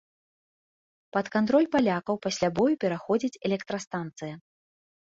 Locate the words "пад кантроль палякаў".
1.17-2.15